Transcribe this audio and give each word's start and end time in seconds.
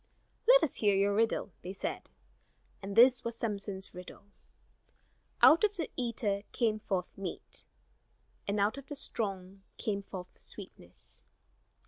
"Let 0.47 0.63
us 0.63 0.77
hear 0.77 0.95
your 0.95 1.13
riddle," 1.13 1.51
they 1.61 1.73
said. 1.73 2.09
And 2.81 2.95
this 2.95 3.23
was 3.23 3.35
Samson's 3.35 3.93
riddle: 3.93 4.23
"Out 5.43 5.63
of 5.63 5.77
the 5.77 5.91
eater 5.95 6.41
came 6.53 6.79
forth 6.79 7.15
meat, 7.15 7.63
And 8.47 8.59
out 8.59 8.79
of 8.79 8.87
the 8.87 8.95
strong 8.95 9.61
came 9.77 10.01
forth 10.01 10.35
sweetness." 10.39 11.25